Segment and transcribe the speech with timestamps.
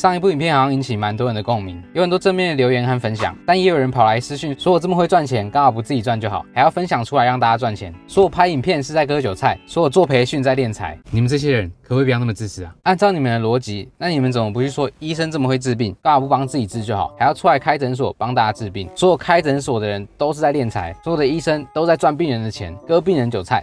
[0.00, 10.98] 上一部影片好像引起蛮多人的共鸣，有很多正面的留言和分享，但也有人跑来私讯说我这么会赚钱，干嘛不自己赚就好，还要分享出来让大家赚钱，说我拍影片是在割韭菜，说我做培训在敛财。
[11.10, 12.74] 你们这些人可不可以不要那么自私啊？
[12.84, 18.88] 按照你们的逻辑，那你们怎么不去说医生这么会治病，干嘛不帮自己治就好，还要出来开诊所帮大家治病？
[18.96, 23.62] 所有开诊所的人都是在敛财，所有的医生都在赚病人的钱，割病人韭菜。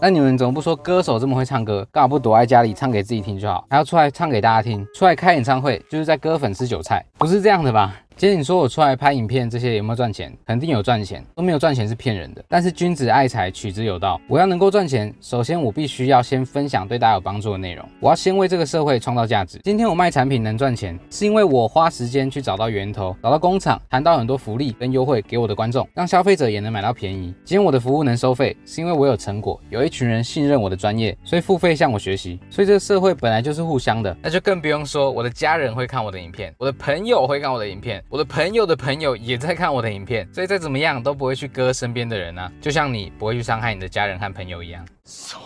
[0.00, 4.86] 那你们怎么不说歌手这么会唱歌，干嘛不躲在家里唱给自己听就好，还要出来唱给大家听？
[4.94, 7.94] 出来开演唱会就是在割粉丝韭菜，不是这样的吧？
[8.20, 10.30] 其实你说我出来拍影片，这些有没有赚钱？
[10.46, 12.44] 肯定有赚钱，都没有赚钱是骗人的。
[12.48, 14.20] 但是君子爱财，取之有道。
[14.28, 17.82] 我要能够赚钱，首先我必须要先分享对大家有帮助的内容。
[17.98, 19.58] 我要先为这个社会创造价值。
[19.64, 27.34] 今天我卖产品能赚钱，是因为我花时间去找到源头，找到工厂，谈到很多福利跟优惠给我的观众，让消费者也能买到便宜。
[27.42, 32.38] 今天我的服务能收费，是因为我有成果，有一群人信任我的专业，所以付费向我学习。
[32.50, 39.16] 所以这个社会本来就是互相的，那就更不用说我的家人会看我的影片，我的朋友会看我的影片，我的朋友的朋友。
[39.16, 44.84] 也在看我的影片，所以再怎么样都不会去割身边的人啊，就像你不会去伤害你的家人和朋友一样。
[45.09, 45.37] そ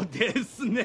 [0.00, 0.84] うですね。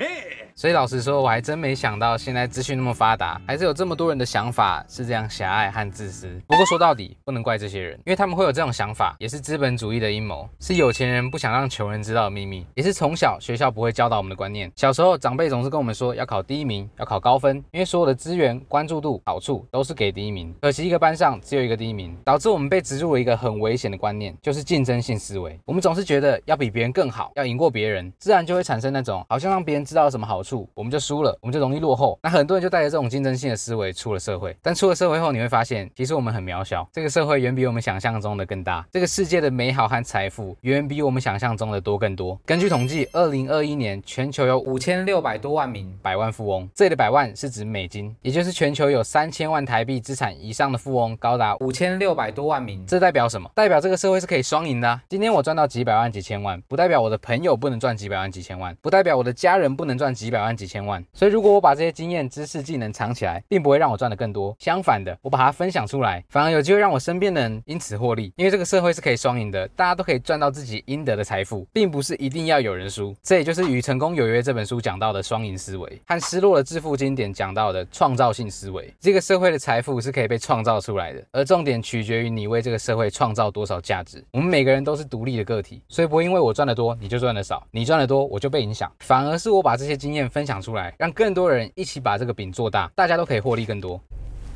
[0.55, 6.41] 所以老实说，我还真没想到现在资讯那么发达，还是有这么多人的想法是这样狭隘和自私。
[6.47, 14.71] 不过说到底，不能怪这些人，因为他们会有这种想法，也是资本主义的阴谋，是有钱人不想让穷人知道的秘密，也是从小学校不会教导我们的观念。
[14.75, 20.55] 小时候长辈总是跟我们说要考第一名，要考高分，因为所有的资源、关注度、好处都是给第一名。
[20.61, 25.59] 可惜一个班上只有一个第一名，导致我们被植入了一个很危险的观念，就是竞争性思维。
[25.65, 28.09] 我们总是觉得要比别人更好，要赢过别人。
[28.26, 32.18] 自然就会产生那种好像让别人知道什么好处，我们就输了，我们就容易落后。
[32.20, 42.36] 那很多人就带着这种竞争性的思维出了社会，但出了社会后，你会发现其实我们很渺小，这个社会远比我们想象中的更大，这个世界的美好和财富远比我们想象中的多更多。
[42.44, 52.84] 根据统计，二零二一年全球有五千六百多万名百万富翁，这里的百万是指美金，也就是全球有三千万台币资产以上的富翁高达五千六百多万名。
[52.88, 53.48] 这代表什么？
[53.54, 55.00] 代表这个社会是可以双赢的。
[55.08, 64.54] 今天我赚到几百万、几千万，不代表我的朋友不能赚几几百万、几千万，不代表我的家人不能赚几百万、几千万，所以如果我把这些经验、知识、技能藏起来，并不会让我赚得更多。
[64.60, 68.32] 相反的，我把它分享出来，反而有机会让我身边的人因此获利。
[68.36, 73.12] 因为这个社会是可以双赢的，大家都可以赚到自己应得的财富，并不是一定要有人输。
[73.24, 78.88] 这也就是《与成功有约》这本书讲到的双赢思维，和《失落的致富经典》讲到的创造性思维。
[79.00, 84.22] 这个社会的财富是可以被创造出来的，而重点取决于你为这个社会创造多少价值。
[84.30, 93.98] 我们每个人都是独立的个体，所以不会因为我赚得多你就赚得少，你赚赚得多我就被影响，反而是我把这些经验分享出来，让更多人一起把这个饼做大，大家都可以获利更多。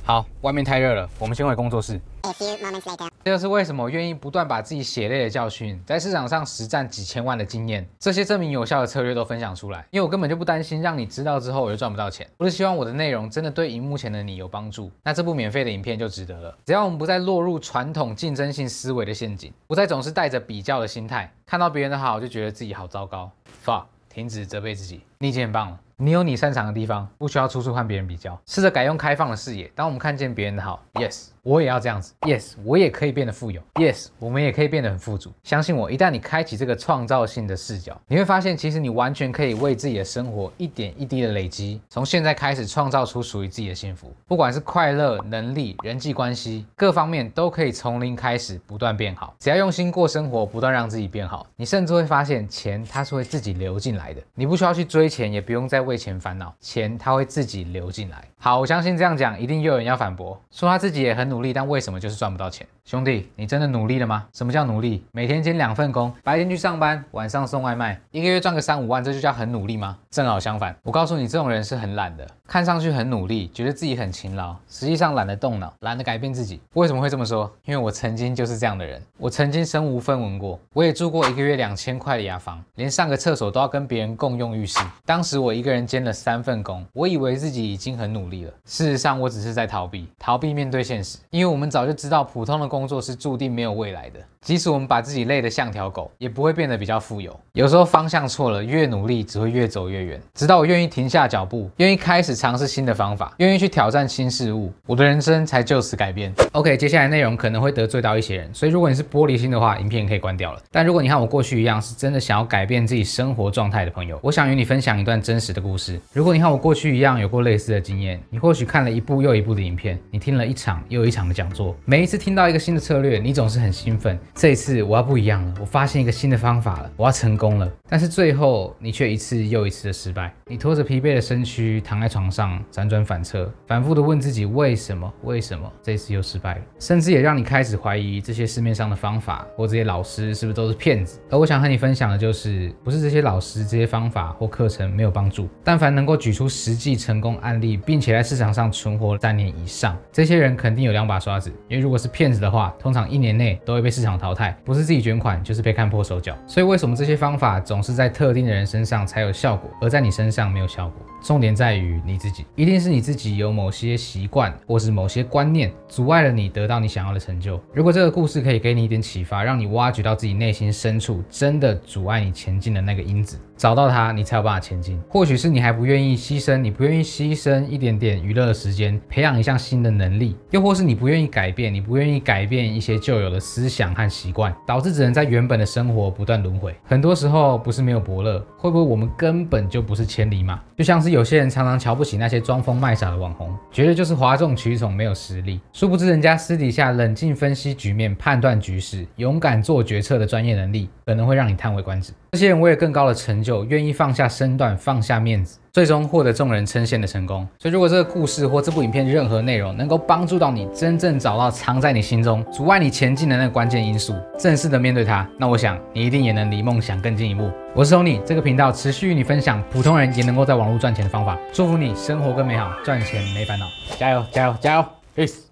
[0.04, 2.00] 好，外面太热了，我们先回工作室。
[2.22, 3.08] A few moments later.
[3.22, 12.26] 这就是为什么我愿意不断把自己血泪的教训，在市场上实战几千万的经验，这些证明有效的策略都分享出来，因为我根本就不担心让你知道之后我就赚不到钱。
[12.38, 16.58] 我是希望我的内容真的对荧幕前的你有帮助，那这部免费的影片就值得了。
[16.66, 23.30] 只要我们不再落入传统竞争性思维的陷阱，不再总是带着比较的心态，看到别人的好就觉得自己好糟糕。
[23.64, 25.78] fuck，停止责备自己，你已经很棒了。
[25.98, 29.70] 你有你擅长的地方，不需要处处和别人比较，试着改用开放的视野。
[29.74, 31.26] 当我们看见别人的好，yes。
[31.42, 35.32] 我也要这样子，Yes，我也可以变得富有，Yes，我们也可以变得很富足。
[35.42, 44.12] 相信我，一旦你开启这个创造性的视角，你会发现，其实你完全可以为自己的生活一点一滴的累积，从现在开始创造出属于自己的幸福。
[44.28, 49.34] 不管是快乐、能力、人际关系，各方面都可以从零开始，不断变好。
[49.38, 54.20] 只要用心过生活，不断让自己变好，你甚至会发现，钱它是会自己流进来的。
[54.34, 58.24] 你不需要去追钱，也不用再为钱烦恼，钱它会自己流进来。
[58.38, 62.66] 好，我相信这样讲，一定又有人要反驳，说他自己也很努力，但为什么就是赚不到钱？
[62.90, 64.26] 兄弟，你真的努力了吗？
[64.32, 65.04] 什么叫努力？
[65.12, 69.96] 每天兼两份工，白天去上班，晚上送外卖，一个月赚个三五万，这就叫很努力吗？
[70.10, 76.60] 正好相反，我告诉你，这种人是很懒的，看上去很努力，觉得自己很勤劳，实际上懒得动脑，懒得改变自己。
[76.74, 77.48] 为什么会这么说？
[77.64, 84.80] 因为我曾经就是这样的人，我曾经身无分文过，我也住过一个月两千块的雅房，连上个厕所都要跟别人共用浴室。
[85.06, 91.18] 当时我一个人兼了三份工，我以为自己已经很努力了，事实上我只是在逃避，逃避面对现实。
[91.30, 94.18] 因为我们早就知道，普通的工工作是注定没有未来的。
[94.40, 97.38] 即使我们把自己累得像条狗，也不会变得比较富有。
[97.52, 100.18] 有时候方向错了，越努力只会越走越远。
[100.32, 106.32] 直到我愿意停下脚步，愿意开始尝试新的方法，愿意去挑战新事物，我的人生才就此改变。
[106.52, 110.62] OK，接下来内容可能会得罪到一些人，所以如果你是玻璃心的话，影片可以关掉了。
[110.70, 116.00] 但如果你和我过去一样，是真的想要改变自己生活状态的朋友，我想与你分享一段真实的故事。
[116.14, 124.16] 如果你和我过去一样有过类似的经验，你或许看了一部又一部的影片，你听了一场又一场的讲座，每一次听到一个新新的策略，你总是很兴奋。
[124.32, 127.68] 这一次我要不一样了，我发现一个新的方法了，我要成功了。
[127.88, 130.32] 但是最后你却一次又一次的失败。
[130.46, 135.12] 你拖着疲惫的身躯躺在床上，辗转反侧，反复的问自己为什么？
[135.24, 136.60] 为什么这次又失败了？
[136.78, 141.18] 甚至也让你开始怀疑这些市面上的方法或这些老师是不是都是骗子。
[141.28, 151.52] 而我想和你分享的就是，不是这些老师、这些方法或课程没有帮助，但凡能够举出实际成功案例，并且在市场上存活三年以上，这些人肯定有两把刷子。
[151.68, 156.36] 因为如果是骗子的话，通常一年内都会被市场淘汰，不是自己卷款，就是被看破手脚。
[156.46, 161.06] 所以为什么这些方法总是在特定的人身上才有效果，而在你身上没有效果？
[161.22, 167.60] 重点在于你自己，一定是你自己有某些习惯或是某些观念阻碍了你得到你想要的成就。
[167.74, 174.98] 如果这个故事可以给你一点启发，让你挖掘到自己内心深处真的阻碍你前进的那个因子，找到它，你才有办法前进。
[175.10, 186.74] 或许是你还不愿意牺牲，你不愿意牺牲一点点娱乐的时间，培养一项新的能力，又或是你不愿意改变，你不愿意改改变一些旧有的思想和习惯，导致只能在原本的生活不断轮回。
[186.84, 190.58] 很多时候不是没有伯乐，会不会我们根本就不是千里马？
[190.78, 191.10] 就像是。
[191.10, 195.60] 有些人常常瞧不起那些装疯卖傻的网红，觉得就是哗众取宠，没有实力。
[195.72, 202.12] 殊不知，人家私底下冷静分析局面、判断局势、勇敢做决策的专业能力，可能会让你叹为观止。
[202.30, 207.46] 这些人为了更高的成就，愿意放下身段、放下面子，最终获得众人称羡的成功。
[207.58, 217.50] 所以，如果这个故事或这部影片任何内容能够帮助到你，真正找到藏在你心中阻碍你前进的那个关键因素，正式的面对它，那我想你一定也能离梦想更进一步。
[217.74, 221.38] 我是 Tony，这个频道持续与你分享普通人也能够在网络赚钱的方法。
[221.52, 223.66] 祝福你生活更美好，赚钱没烦恼，
[223.98, 224.84] 加油加油加油
[225.16, 225.49] ，Peace。